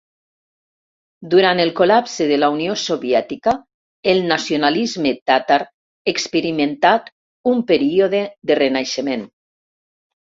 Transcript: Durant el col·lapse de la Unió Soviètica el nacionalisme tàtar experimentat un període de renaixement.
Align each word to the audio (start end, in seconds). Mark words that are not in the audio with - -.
Durant 1.31 1.59
el 1.65 1.71
col·lapse 1.79 2.25
de 2.31 2.37
la 2.39 2.47
Unió 2.53 2.77
Soviètica 2.83 3.53
el 4.13 4.21
nacionalisme 4.31 5.11
tàtar 5.31 5.59
experimentat 6.13 7.13
un 7.53 7.61
període 7.73 8.23
de 8.53 8.57
renaixement. 8.61 9.27